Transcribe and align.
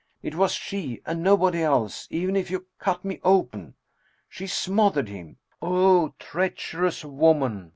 It 0.23 0.33
was 0.33 0.53
she, 0.53 0.99
and 1.05 1.21
nobody 1.21 1.61
else, 1.61 2.07
even 2.09 2.35
if 2.35 2.49
you 2.49 2.65
cut 2.79 3.05
me 3.05 3.19
open. 3.23 3.75
She 4.27 4.47
smothered 4.47 5.09
him! 5.09 5.37
O 5.61 6.15
treacherous 6.17 7.05
woman! 7.05 7.69